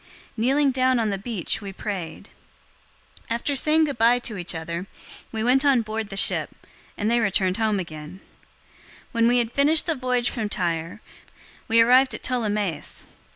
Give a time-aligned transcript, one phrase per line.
[0.35, 2.29] Kneeling down on the beach, we prayed.
[3.29, 4.87] 021:006 After saying goodbye to each other,
[5.31, 6.49] we went on board the ship,
[6.97, 8.19] and they returned home again.
[9.09, 11.01] 021:007 When we had finished the voyage from Tyre,
[11.67, 13.05] we arrived at Ptolemais.